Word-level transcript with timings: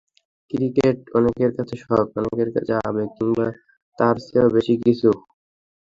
Cricket 0.51 0.97
অনেকের 1.17 1.51
কাছে 1.57 1.75
শখ, 1.83 2.05
অনেকের 2.19 2.49
কাছে 2.55 2.73
আবেগ 2.81 3.09
কিংবা 3.17 3.47
তার 3.99 4.15
চেয়েও 4.25 4.53
বেশি 4.55 4.73
কিছু। 4.83 5.09